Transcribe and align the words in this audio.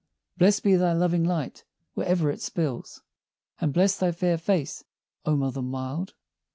Blest 0.35 0.63
be 0.63 0.75
thy 0.75 0.93
loving 0.93 1.23
light, 1.23 1.63
where'er 1.93 2.31
it 2.31 2.41
spills, 2.41 3.03
And 3.59 3.71
blessëd 3.71 3.99
thy 3.99 4.11
fair 4.13 4.37
face, 4.39 4.83
O 5.27 5.35
Mother 5.35 5.61
mild! 5.61 6.15